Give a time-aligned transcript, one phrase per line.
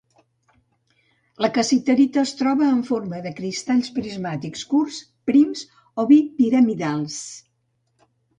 [1.45, 4.99] La cassiterita es troba en forma de cristalls prismàtics curts,
[5.31, 5.63] prims
[5.99, 7.21] o bipiramidals.